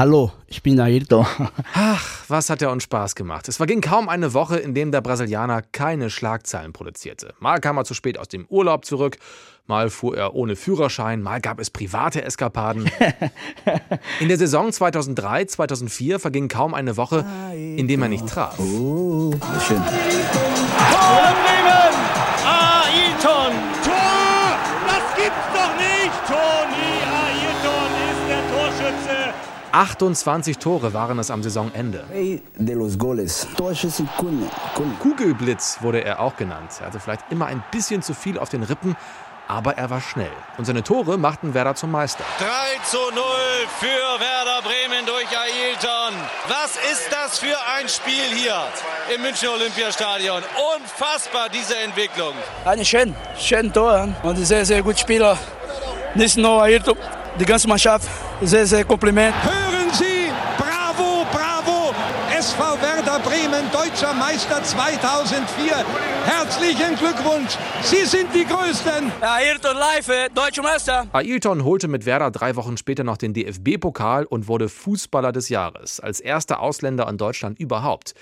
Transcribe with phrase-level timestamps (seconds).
[0.00, 1.26] Hallo, ich bin Ayrton.
[1.74, 3.48] Ach, was hat er uns Spaß gemacht.
[3.48, 7.34] Es verging kaum eine Woche, in dem der Brasilianer keine Schlagzeilen produzierte.
[7.38, 9.18] Mal kam er zu spät aus dem Urlaub zurück,
[9.66, 12.90] mal fuhr er ohne Führerschein, mal gab es private Eskapaden.
[14.20, 18.58] In der Saison 2003-2004 verging kaum eine Woche, in dem er nicht traf.
[18.58, 19.34] Oh,
[19.68, 19.82] schön.
[20.92, 21.29] Tor
[29.72, 32.04] 28 Tore waren es am Saisonende.
[35.00, 36.72] Kugelblitz wurde er auch genannt.
[36.80, 38.96] Er hatte vielleicht immer ein bisschen zu viel auf den Rippen,
[39.46, 40.30] aber er war schnell.
[40.58, 42.24] Und seine Tore machten Werder zum Meister.
[42.38, 42.46] 3
[42.84, 43.22] zu 0
[43.78, 46.14] für Werder Bremen durch Ailton.
[46.48, 48.62] Was ist das für ein Spiel hier
[49.14, 50.42] im Münchner Olympiastadion?
[50.76, 52.34] Unfassbar, diese Entwicklung.
[52.64, 55.36] Ein schön, schön Tor und sehr, sehr gut Spieler.
[56.14, 56.96] Nicht nur Ayrton,
[57.38, 58.08] die ganze Mannschaft.
[58.42, 59.34] Sehr, sehr Kompliment.
[59.42, 61.94] Hören Sie, bravo, bravo,
[62.36, 65.84] SV Werder Bremen, deutscher Meister 2004.
[66.24, 69.12] Herzlichen Glückwunsch, Sie sind die Größten.
[69.20, 71.06] Ayrton live, deutscher Meister.
[71.12, 76.00] Ailton holte mit Werder drei Wochen später noch den DFB-Pokal und wurde Fußballer des Jahres,
[76.00, 78.14] als erster Ausländer in Deutschland überhaupt.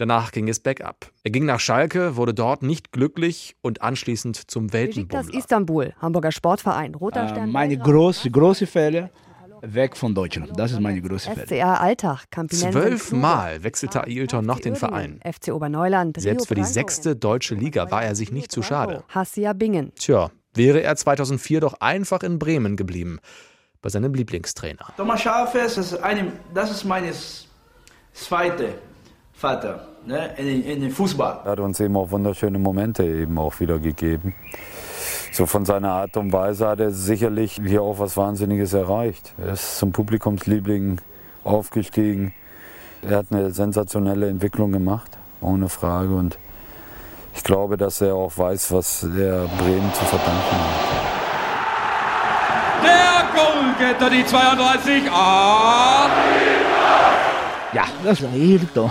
[0.00, 1.10] Danach ging es bergab.
[1.24, 5.34] Er ging nach Schalke, wurde dort nicht glücklich und anschließend zum Weltenbummler.
[5.34, 7.52] Istanbul, Hamburger Sportverein, Roter Äh, Stern.
[7.52, 9.10] meine große, große Fälle
[9.60, 10.52] weg von Deutschland.
[10.58, 11.46] Das ist meine große Fälle.
[11.46, 15.20] SCR Alltag, Campinense Zwölfmal wechselte Ailton noch den Verein.
[15.22, 19.04] FC Oberneuland, Selbst für die sechste deutsche Liga war er sich nicht zu schade.
[19.10, 19.92] Hassia Bingen.
[19.96, 23.18] Tja, wäre er 2004 doch einfach in Bremen geblieben,
[23.82, 24.94] bei seinem Lieblingstrainer.
[24.96, 27.04] Thomas Schafes ist eine, das ist mein
[28.14, 28.68] zweiter
[29.40, 31.40] Vater ne, in, in den Fußball.
[31.46, 34.34] Er hat uns eben auch wunderschöne Momente eben auch wieder gegeben.
[35.32, 39.32] So von seiner Art und Weise hat er sicherlich hier auch was Wahnsinniges erreicht.
[39.38, 41.00] Er ist zum Publikumsliebling
[41.42, 42.34] aufgestiegen.
[43.00, 46.14] Er hat eine sensationelle Entwicklung gemacht, ohne Frage.
[46.14, 46.38] Und
[47.34, 51.00] ich glaube, dass er auch weiß, was er Bremen zu verdanken hat.
[52.84, 55.10] Der Goalgetter, die 32.
[55.10, 56.59] Ah!
[57.72, 58.90] Ja, das ist Ayrton.